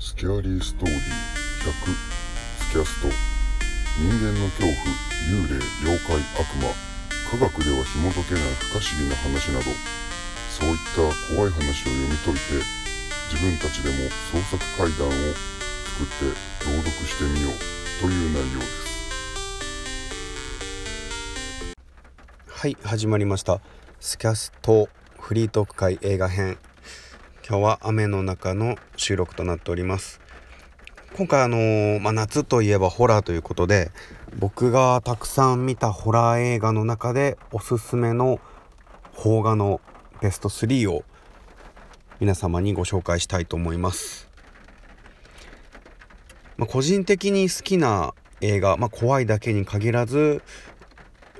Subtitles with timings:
[0.00, 3.08] スキャーリーストーリー100スキャスト。
[3.98, 4.70] 人間の恐怖
[5.26, 6.70] 幽霊妖怪悪魔。
[7.28, 9.64] 科学では紐解けない不可思議な話など。
[10.54, 11.02] そういった
[11.34, 12.62] 怖い話を読み解いて
[13.34, 13.96] 自分たちでも
[14.30, 16.30] 創作怪談を作って
[16.62, 17.58] 朗読してみよう
[18.00, 18.86] という内容です。
[22.48, 23.60] はい始まりました。
[23.98, 24.88] スキャスト
[25.18, 26.56] フリートーク会映画編。
[27.48, 30.20] 今日は雨の中の収録となっております。
[31.16, 33.90] 今回あのー、まあ、夏といえばホラーということで
[34.38, 38.38] 僕がたくさん見たホラー映画の中でおすすめの
[39.16, 39.80] 邦画の
[40.20, 41.04] ベスト3を
[42.20, 44.28] 皆様にご紹介したいと思います、
[46.58, 50.42] まあ、個人的に好きな映画、まあ、怖いだけに限らず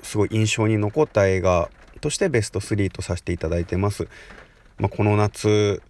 [0.02, 1.69] すごい印象に残った映画
[2.01, 4.09] としてベスト3とさせていただいてます、
[4.79, 5.83] まあ、この夏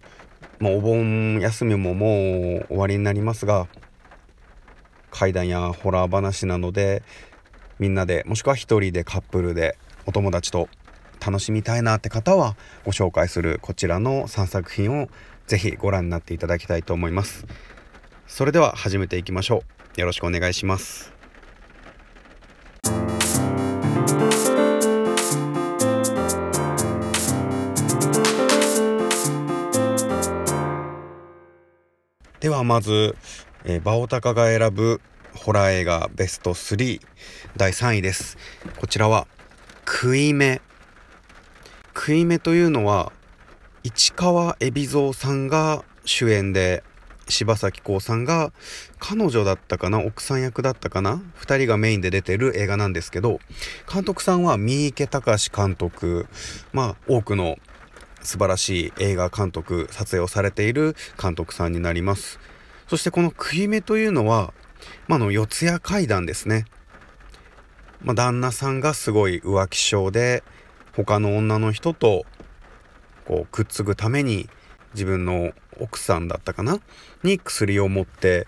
[0.59, 3.67] まあ、お盆休みももう終わりになりますが
[5.11, 7.03] 怪談やホラー話なので
[7.79, 10.67] みんなでもしくは一人でカップルでお友達と
[11.25, 15.07] 楽しみたいなって方はご紹介するこちらの3作品を
[15.47, 17.45] ぜひご覧になっていただきたいと思います。
[18.27, 19.63] それでは始めていきましょ
[19.97, 19.99] う。
[19.99, 21.18] よろしくお願いします。
[32.59, 33.15] はまず、
[33.63, 34.99] えー、バオタカが選ぶ
[35.33, 36.99] ホラー映画ベスト3
[37.55, 38.37] 第3位です。
[38.77, 39.27] こちらは
[39.87, 40.61] 「食い目」
[41.95, 43.13] 食い目というのは
[43.83, 46.83] 市川海老蔵さんが主演で
[47.29, 48.51] 柴咲コウさんが
[48.99, 53.39] 彼女だったかな奥さん役だったかな2人がメインで出てる映画なんですけど
[53.91, 56.27] 監督さんは三池隆監督
[56.73, 57.57] まあ多くの
[58.21, 62.39] 素晴らしい映画監督撮影をされている監督さんになります。
[62.89, 64.53] そしてこの食い目というのは、
[65.07, 66.65] まあの四谷怪談ですね、
[68.01, 70.43] まあ、旦那さんがすごい浮気症で
[70.95, 72.25] 他の女の人と
[73.25, 74.49] こうくっつくために
[74.93, 76.79] 自分の奥さんだったかな？
[77.23, 78.47] に薬を持って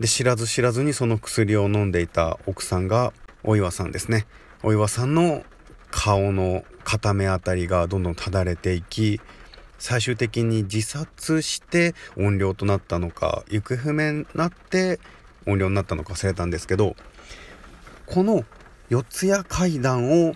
[0.00, 3.12] で知らず知らずにその薬を飲んでいた奥さんが
[3.44, 4.26] お岩さんですね。
[4.62, 5.44] お岩さんの
[5.90, 9.20] 顔の片目あたりがどんどんただれていき
[9.78, 14.98] 最終的に自殺して怨霊となったのか行方不明になって
[15.46, 16.96] 怨霊になったのか忘れたんですけど
[18.06, 18.44] この
[18.88, 20.34] 四谷怪談を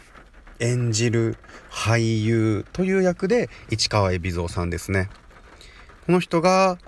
[0.58, 1.36] 演じる
[1.70, 5.08] 俳優という役で市川海老蔵さんですね。
[6.06, 6.78] この人が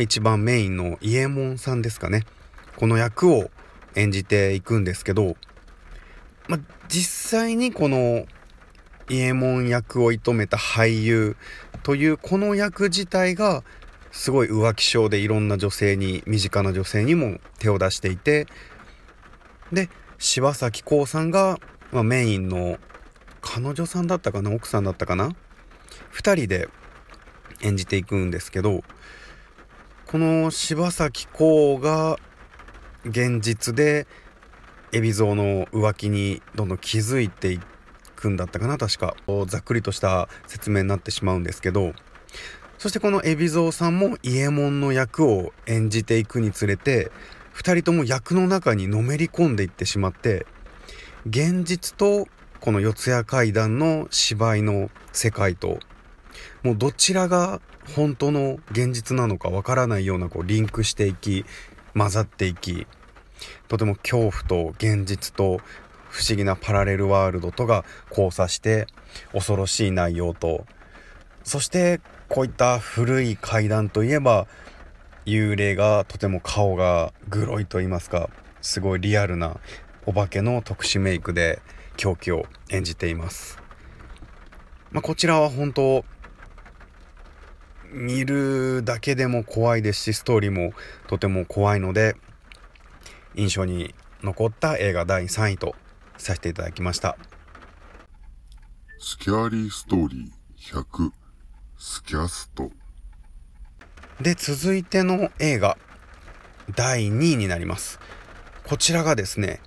[0.00, 2.24] 一番メインの伊右衛門さんですかね。
[2.76, 3.50] この役を
[3.94, 5.36] 演じていくんですけど、
[6.46, 8.24] まあ、実際にこの
[9.08, 11.36] 伊右衛門役を射止めた俳優
[11.82, 13.64] というこの役自体が
[14.10, 18.46] すごい浮気症でいろんな女性に身近な女性にも手を出していて
[19.72, 21.58] で柴咲コウさんが、
[21.92, 22.78] まあ、メインの
[23.40, 25.30] 彼女さんだったかな奥さんだったかな
[26.12, 26.68] 2人で
[27.62, 28.82] 演じていくんですけど
[30.06, 32.18] この柴咲コウが
[33.04, 34.06] 現実で
[34.92, 37.77] 海老蔵の浮気にどんどん気づいていって
[38.18, 39.16] くんだったかな確か。
[39.46, 41.94] ざっくりとした説明になってしまうんですけど。
[42.78, 47.10] そしてこの海老蔵さんも伊右衛門の役を演じていくにつれて
[47.56, 50.46] 2人とも役の中にのめり込んでいってしまって
[51.26, 52.28] 現実と
[52.60, 55.80] この四谷怪談の芝居の世界と
[56.62, 57.60] もうどちらが
[57.96, 61.44] 本当の現実なのかわからないようなこうリンクしていき
[61.96, 62.86] 混ざっていき
[63.66, 65.60] とても恐怖と現実と
[66.08, 68.86] 不思議なパラレルワールドとが交差して
[69.32, 70.66] 恐ろしい内容と。
[71.44, 74.46] そしてこういった古い階段といえば
[75.24, 78.28] 幽霊がとても顔がグロいと言いますか
[78.60, 79.58] すごいリアルな
[80.06, 81.60] お化けの特殊メイクで
[81.96, 83.58] 狂気を演じています、
[84.90, 86.04] まあ、こちらは本当
[87.92, 90.72] 見るだけでも怖いですしストーリーも
[91.06, 92.16] とても怖いので
[93.34, 95.74] 印象に残った映画第3位と
[96.18, 97.16] させていただきました。
[98.98, 101.10] スキャーリーストーリー100
[101.78, 102.70] スキャスト。
[104.20, 105.78] で続いての映画
[106.74, 108.00] 第2位になります。
[108.66, 109.60] こちらがですね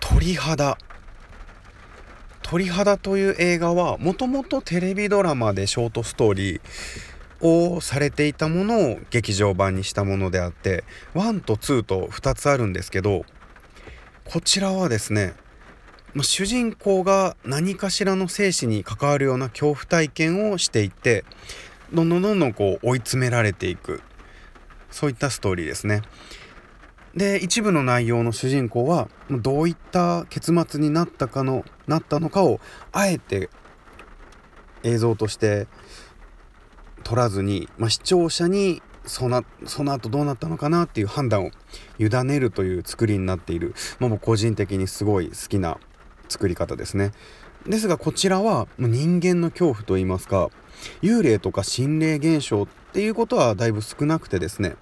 [0.00, 0.78] 鳥肌。
[2.42, 6.60] 鳥肌という映画はもともとテレビドラマでショートストーリー
[7.40, 13.24] をされていたものを劇場版にしたものであって1と2と2つあるんですけど
[14.24, 15.34] こちらはですね
[16.16, 21.26] まあ、主人公が何かしらの生死に関わるような恐怖体験をしていて
[21.92, 24.00] どんどんどんどんこう追い詰められていく。
[24.90, 26.00] そういったストーリーですね。
[27.14, 32.60] で一部の内容の主人公はどういった結末になったかのなったのかを
[32.92, 33.50] あえて
[34.84, 35.66] 映像として
[37.04, 41.50] 撮らずに、まあ、視聴者にそのその後どうなったのかなっていう判断を
[41.98, 45.78] 委ねるという作りになっている、まあ、僕個人的にすごい好きな
[46.28, 47.12] 作り方ですね。
[47.68, 50.50] ですがこちらは人間の恐怖といいますか
[51.02, 54.76] 幽霊とか心霊現象っていうことはだいぶ少なくてですね、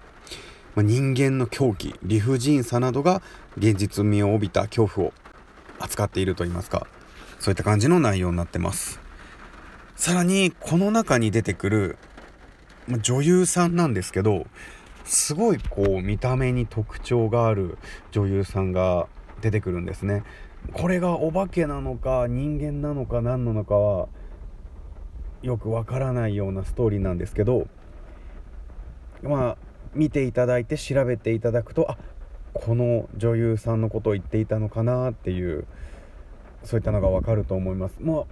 [0.75, 3.23] ま、人間の狂気理不尽さなどが
[3.57, 5.13] 現実味を帯びた恐怖を
[5.79, 6.87] 扱っているといいますか
[7.39, 9.01] そういった感じの内容になってます
[9.97, 11.99] さらにこの中に出てくる
[13.01, 14.47] 女優さんなんですけど
[15.05, 17.79] すごいこう見た目に特徴がある
[18.11, 19.07] 女優さんが
[19.41, 20.25] 出てくるんですね
[20.73, 24.09] これがお化けなのか人間なのか何なのかは
[25.43, 27.69] よくわからないようなストーリーなんですけど
[29.23, 29.57] まあ
[29.95, 31.99] 見ていただいて調べていただくとあ
[32.55, 35.67] この女優さんのことを言っていたのかなっていう
[36.63, 37.97] そういったのがわかると思います。
[38.01, 38.25] まあ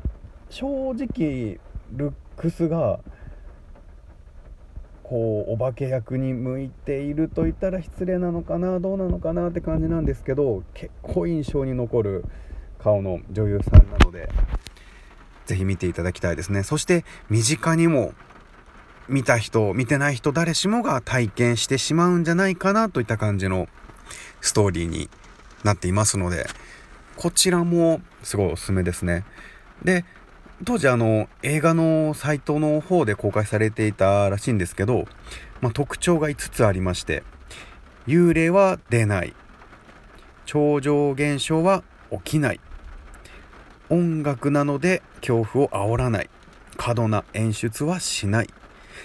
[0.48, 1.58] 正直
[1.92, 3.00] ルックスが
[5.12, 12.24] こうお化け役に向いていると言ったら失礼なのかなどうなのかなって感じなんですけど結構印象に残る
[12.78, 14.30] 顔の女優さんなので
[15.44, 16.62] 是非見ていただきたいですね。
[16.62, 18.14] そして身近にも
[19.06, 23.68] 見た人見てない人誰しもが体験してしまうんじゃないかなといった感じの
[24.40, 25.10] ストーリーに
[25.62, 26.46] なっていますので
[27.16, 29.26] こちらもすごいおすすめですね。
[29.84, 30.06] で
[30.64, 35.06] 当時あの映画のサイトの方で公開されていたらしいんですけど、
[35.60, 37.24] まあ、特徴が5つありまして
[38.06, 39.34] 幽霊は出ない。
[40.44, 42.60] 超常現象は起きない。
[43.90, 46.30] 音楽なので恐怖を煽らない。
[46.76, 48.48] 過度な演出はしない。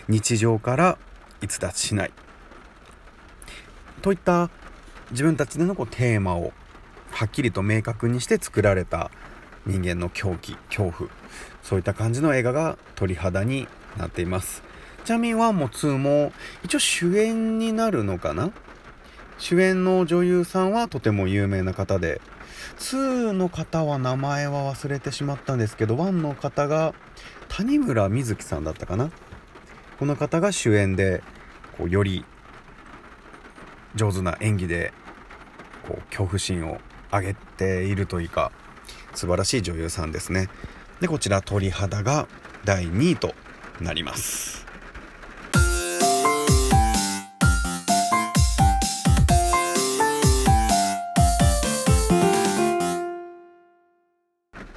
[0.07, 0.97] 日常から
[1.41, 2.11] 逸脱しない。
[4.01, 4.49] といった
[5.11, 6.53] 自分たちでのこうテーマを
[7.11, 9.11] はっきりと明確にして作られた
[9.65, 11.09] 人間の狂気恐怖。
[11.63, 13.67] そういった感じの映画が鳥肌に
[13.97, 14.63] なっています。
[15.05, 18.51] ちなみに1も2も一応主演になるのかな？
[19.37, 22.21] 主演の女優さんはとても有名な方で
[22.79, 26.93] 2の方は名前は忘れてしまったんですけど1の方が
[27.47, 29.11] 谷村瑞希さんだったかな？
[29.99, 31.23] この方が主演で
[31.77, 32.25] こうより
[33.95, 34.93] 上手な演技で
[35.87, 36.79] こう恐怖心を
[37.11, 38.51] 上げているというか
[39.15, 40.49] 素晴らしい女優さんですね。
[40.99, 42.27] でこちら鳥肌が
[42.65, 43.33] 第2位と
[43.79, 44.65] なります。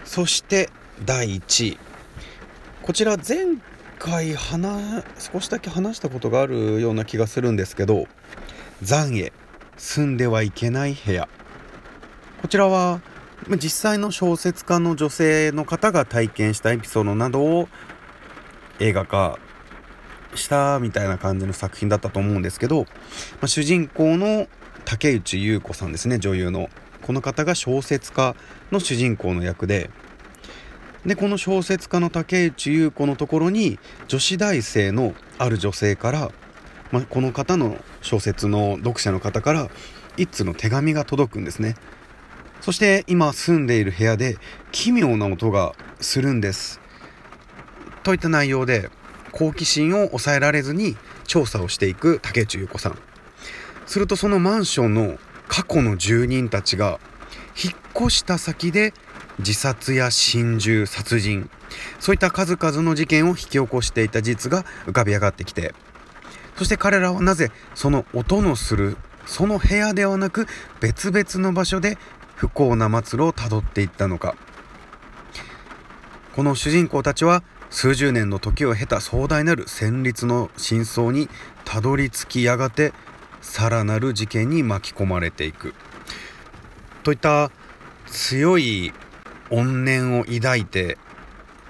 [0.05, 0.69] そして
[1.06, 1.78] 第1位。
[2.82, 3.56] こちら前
[3.99, 8.08] 回話少しだけ話したことがあるような気がするんですけど
[8.82, 9.32] 「残影
[9.76, 11.28] 住んではいけない部屋」
[12.43, 13.00] こちらは
[13.48, 17.69] 実際の小説家の女性の方が体験したエピソードなどを
[18.78, 19.38] 映画化
[20.34, 22.87] したみたいな感じの作品だったと思うんですけど、ま
[23.42, 24.46] あ、主人公の
[24.84, 26.69] 竹内優子さんですね女優の
[27.02, 28.37] この方が小説家
[28.70, 29.90] の主人公の役で
[31.06, 36.31] でこの小説家の竹内優子のところに女子大生のある女性から、
[36.92, 39.70] まあ、この方の小説の読者の方から
[40.18, 41.76] 一通の手紙が届くんですね。
[42.61, 44.37] そして今住んでいる部屋で
[44.73, 46.81] 奇妙な音がするんです。
[48.02, 48.90] といった内容で
[49.33, 52.99] 好奇心を抑えられずに調査をしていく竹内優子さん。
[53.87, 57.00] するとそのマンションの過去の住人たちが
[57.62, 57.75] 引っ
[58.07, 58.95] 越した先で
[59.40, 61.50] 自殺や心中殺人
[61.99, 65.75] そういった数々の事件を引き起こしていた事実が浮かび上がってきて
[66.57, 70.47] そして彼らはなぜその音のするその部屋ではなく
[70.81, 71.99] 別々の場所で
[72.40, 74.35] 不幸な末路をたどっていったのか。
[76.32, 81.28] この主人公たちは数十年の時を経た壮大なる戦慄の真相に
[81.66, 82.94] たどり着きやがて
[83.42, 85.75] さらなる事件に巻き込まれていく。
[87.02, 87.50] といった
[88.06, 88.94] 強い
[89.50, 90.97] 怨念を抱いて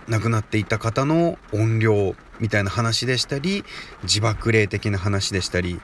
[0.07, 3.65] 亡くなっていた方の怨霊みたいな話でしたり
[4.05, 5.81] 自爆霊的な話でしたり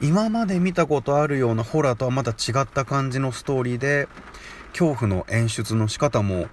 [0.00, 4.08] 今まで見たことあるようなホラーとはまた違った感じのストーリーで
[4.70, 6.46] 恐怖の演出の仕方も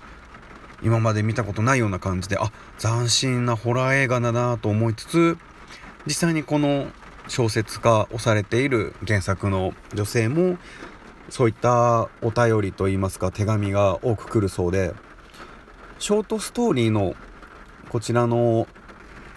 [0.81, 5.37] 今まで見たことないような感じであ斬新なホラー映画だなと思いつつ
[6.05, 6.87] 実際にこの
[7.27, 10.57] 小説化をされている原作の女性も
[11.29, 14.93] そういったお便りといいますか手紙が多く来るそうで
[15.99, 17.15] ショートストーリーの
[17.89, 18.67] こちらの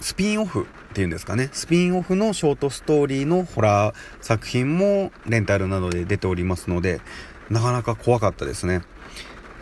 [0.01, 1.51] スピンオフていうんですかね。
[1.53, 7.03] スピンオフのショートストーリーのホラー作品もレンタルなどで出ておりますので
[7.51, 8.81] なかなか怖かったですね。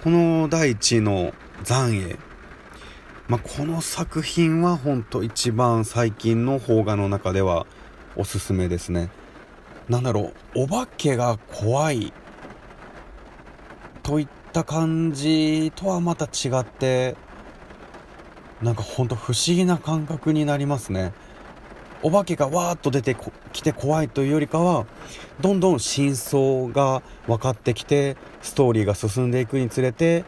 [0.04, 2.18] この第1位の「残影」
[3.26, 7.66] まあ、この作品は本当一番最近の邦画の中では
[8.14, 9.08] おすすめですね。
[9.88, 12.12] なんだろうお化けが怖い
[14.04, 17.16] といった感じとはまた違って
[18.62, 21.12] なんかほんと不思議な感覚になりますね。
[22.04, 23.16] お化けがわーっと出て
[23.54, 24.86] きて怖いというよりかは
[25.40, 30.24] どんどん真相が分かってきてストーリーが進んでいくにつれて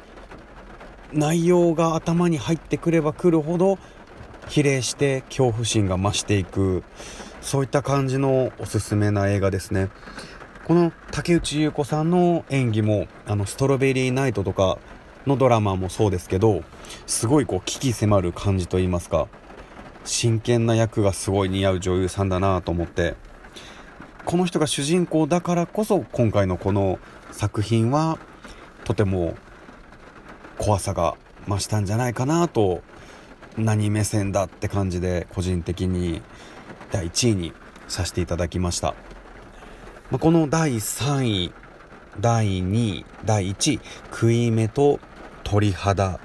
[1.12, 3.78] 内容が頭に入ってくればくるほど
[4.48, 6.82] 比例して恐怖心が増していく。
[7.42, 9.88] そういった感じのおすすめな映画ですね。
[10.64, 14.78] この竹内優子さんの演技もあのストロベリーナイトとか
[15.28, 16.64] のドラマもそうですけど
[17.06, 19.28] すごいこう危機迫る感じといいますか
[20.06, 23.14] 真剣な役がすごい似合う女優さんだなと思って。
[24.24, 26.98] この人が主人公だからこそ今回のこの
[27.30, 28.18] 作品は
[28.82, 29.36] とても
[30.58, 31.14] 怖さが
[31.46, 32.82] 増したんじゃないかなと
[33.56, 36.22] 何目線だって感じで個人的に
[36.90, 37.52] 第1位に
[37.86, 38.94] させていただきました、
[40.10, 41.52] まあ、この第3位
[42.20, 44.98] 第2位第1位食い目と
[45.44, 46.18] 鳥肌。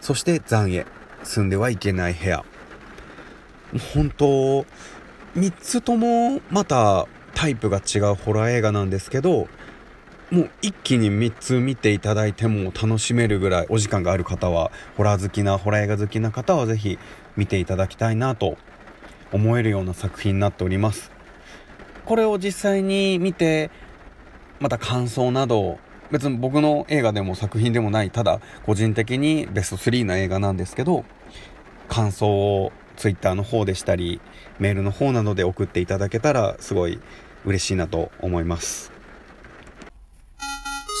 [0.00, 0.86] そして残影。
[1.24, 2.44] 住んではいけない部屋。
[3.94, 4.66] 本当
[5.34, 9.48] 3つともまたタイプが違うホラー映画なんですけど
[10.30, 16.98] もう一気に3つ見ていただいても楽しめるぐらいお時間がある方はホラー好きなホラー映画好きな方は是非
[17.36, 18.56] 見ていただきたいなと
[19.30, 21.10] 思えるような作品になっております。
[22.04, 23.70] これを実際に見て
[24.60, 25.78] また感想など
[26.10, 31.04] 別に僕の映画でも作品でもないただ個人的にベスト3な映画なんですけど
[31.88, 34.20] 感想を Twitter の方でしたり
[34.60, 37.00] メールの方などで送っていただけたらすごい
[37.44, 38.92] 嬉しいなと思います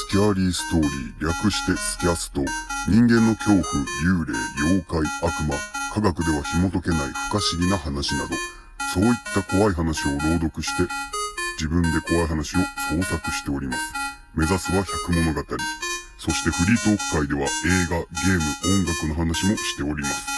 [0.08, 2.42] スキャーリーストーリー、略してスキャスト。
[2.86, 3.62] 人間の恐怖、
[4.04, 5.56] 幽霊、妖怪、悪魔、
[5.94, 6.98] 科学では紐解けない
[7.30, 8.34] 不可思議な話など、
[8.92, 10.82] そういった怖い話を朗読して、
[11.56, 12.58] 自分で怖い話を
[12.90, 13.94] 創作しております。
[14.34, 15.42] 目指すは百物語。
[16.18, 20.31] そしてフリートーク界では映画、ゲーム、音楽の話もしております。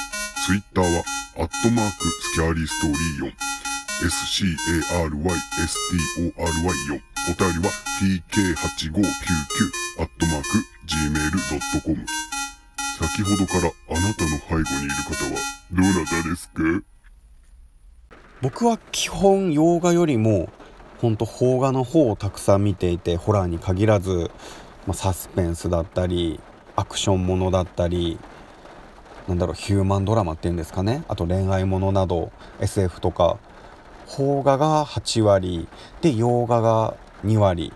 [0.45, 1.03] ツイッターは、
[1.39, 3.33] アットマーク、スキャーリーストーリー4。
[3.95, 4.11] scarystory4
[6.33, 7.71] お便りは
[8.01, 8.43] tk8599
[10.01, 10.49] アットマーク
[10.85, 12.05] gmail.com
[12.99, 15.31] 先ほどからあなたの背後にいる方は
[15.73, 16.83] どなたですか？
[18.43, 20.51] 僕は基本洋画よりも
[21.01, 24.31] ほんと邦画の方をたくさん見ていてホラーに限らず、
[24.87, 26.41] まあ、サスペンスだったり
[26.77, 28.19] アクションものだったり
[29.29, 31.05] なんだろうヒューマンドラマっていうんですかね。
[31.09, 33.39] あと恋愛ものなど SF とか。
[34.07, 35.67] 邦画が8割。
[36.03, 37.73] で洋画が2割。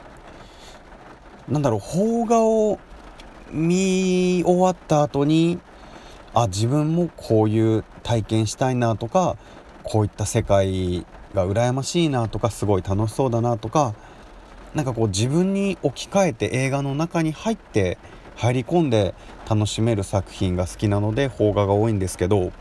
[1.48, 2.78] なんだろう邦画を
[3.50, 5.58] 見終わった後に
[6.34, 9.38] あ自分もこういう体験したいなとか
[9.82, 13.94] こういった世界が羨ましいなとかすごい楽しそうだなとか
[14.74, 17.96] なんかこう自分に置き換えて映画の中に入って
[18.38, 19.14] 入り込んで
[19.50, 22.52] 楽しめる作品が好きなので邦画が多いんですけど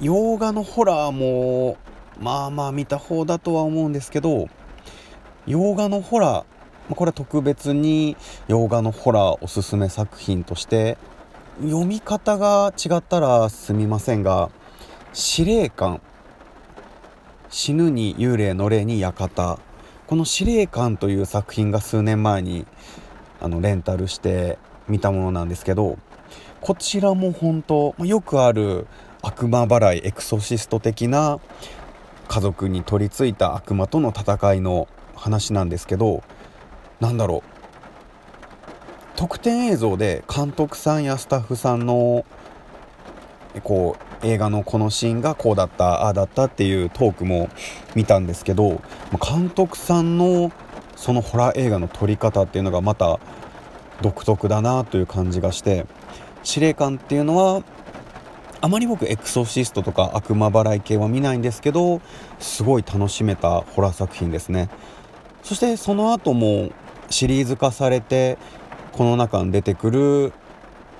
[0.00, 1.76] 洋画のホラーも
[2.18, 4.48] まあまあ見た方だとは思うんですけど
[5.46, 8.16] 洋画のホラーこれは特別に
[8.48, 10.96] 洋画のホラーおすすめ作品として
[11.60, 14.50] 読み方が違ったらすみませんが
[15.12, 16.00] 司令官
[17.50, 19.58] 死ぬに幽霊の霊に館。
[20.06, 22.66] この司令官という作品が数年前に
[23.42, 24.58] あのレンタルして
[24.88, 25.98] 見たものなんですけど
[26.60, 28.86] こちらも本当よくある
[29.20, 31.40] 悪魔払いエクソシスト的な
[32.28, 36.22] 家族に取り付いた悪魔との戦いの話なんですけど
[37.00, 37.52] なんだろう。
[39.16, 42.24] 特典映像で監督さんやスタッフさんの
[43.62, 47.50] こう映画のこのシーンがこうだったああだったっていうトークも
[47.94, 48.80] 見たんですけど
[49.20, 50.50] 監督さんの
[51.02, 53.18] そのホラー映画の撮り方っていうのがまた
[54.02, 55.84] 独特だなという感じがして
[56.44, 57.64] 司令官っていうのは
[58.60, 62.00] あまり僕エクソシストとか悪魔払い系は見ないんですけど
[62.38, 64.68] すごい楽しめたホラー作品ですね。
[65.42, 66.70] そしてその後も
[67.10, 68.38] シリーズ化されて
[68.92, 70.32] この中に出てくる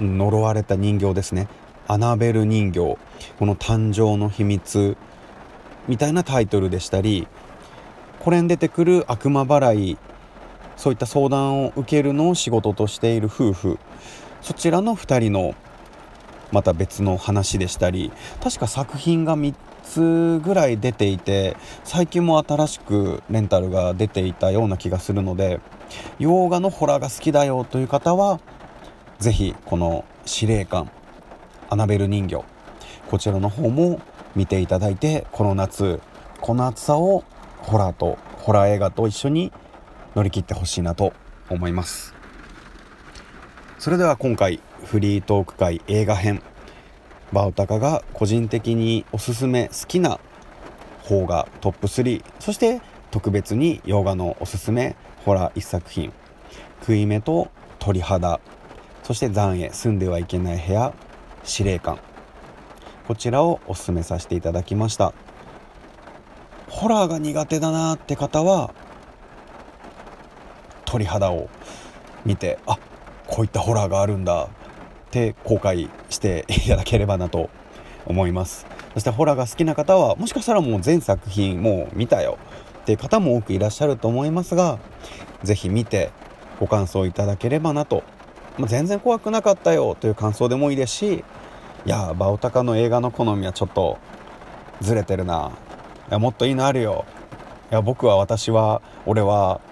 [0.00, 1.46] 呪われた人形ですね。
[1.86, 2.98] アナベル人形。
[3.38, 4.96] この誕生の秘密。
[5.86, 7.28] みたいなタイトルでしたり
[8.22, 9.98] これに出てくる悪魔払い
[10.76, 13.78] そういった相談を受けるのを仕事としている夫婦。
[14.42, 15.54] そちらの2人の
[16.52, 18.12] また別の話でしたり
[18.42, 25.60] 確か作品が3つぐらい出ていて最近も新しくレンタルが出ていたような気がするので
[26.18, 28.40] 洋画のホラーが好きだよという方は
[29.18, 30.90] 是非この司令官
[31.70, 32.44] アナベル人形
[33.08, 34.00] こちらの方も
[34.34, 36.00] 見ていただいてこの夏
[36.40, 37.24] この暑さを
[37.62, 39.52] ホラーとホラー映画と一緒に
[40.14, 41.12] 乗り切ってほしいなと
[41.48, 42.14] 思います。
[43.78, 46.40] それでは今回フリートーク会映画編
[47.32, 50.20] バオタカが個人的におすすめ好きな
[51.04, 56.12] 邦画トップ3そして特別に洋画のおすすめホラー1作品
[56.80, 57.48] 「食い目」と
[57.80, 58.38] 「鳥肌」
[59.02, 60.92] そして「残影住んではいけない部屋」
[61.42, 61.98] 「司令官」
[63.08, 65.12] こちらをおすすめさせていただきました。
[66.72, 68.72] ホラーが苦手だなって方は
[70.86, 71.50] 鳥肌を
[72.24, 72.78] 見てあ
[73.26, 74.48] こういったホラーがあるんだっ
[75.10, 77.50] て後悔していただければなと
[78.06, 78.66] 思います。
[78.94, 82.38] そしてホラーが好きな方はもしかしたらもう全作品もう見たよ
[82.80, 84.78] っていう方も多くいらっしゃると思いますが
[85.42, 86.10] 是非見て
[86.58, 88.02] ご感想いただければなと、
[88.58, 91.24] まあ、全然怖くなかったよという感想でもいいですし
[91.84, 93.98] いやバオタカの映画の好みはちょっと
[94.80, 95.52] ずれてるな。
[96.12, 97.06] やもっといいのあるよ。
[97.70, 99.62] いや僕は私は俺は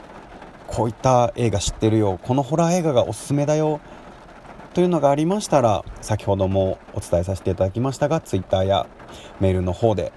[0.66, 2.18] こういった映画知ってるよ。
[2.22, 3.78] このホラー映画がおすすめだよ。
[4.72, 8.86] というのがありましたら先ほどもお伝えさせていただきましたが Twitter や
[9.38, 10.12] メールの方で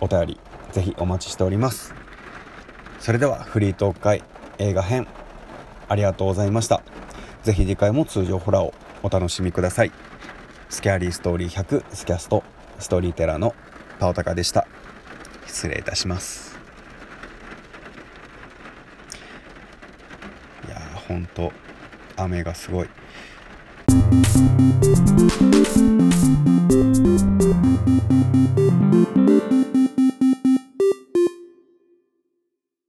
[0.00, 0.40] お便り
[0.70, 1.92] ぜひお待ちしております。
[3.00, 4.22] それではフリートーク会
[4.58, 5.08] 映画編
[5.88, 6.82] ありがとうございました。
[7.42, 9.92] ぜひ次回も通常ホラーをお楽しみください。
[10.68, 12.44] スキャリーストーリー100スキャスト
[12.78, 13.56] ストーリーテラーの
[13.98, 14.68] パオタカでした。
[15.52, 16.56] 失礼いたします。
[20.66, 21.52] いやーほんと
[22.16, 22.88] 雨がすごい。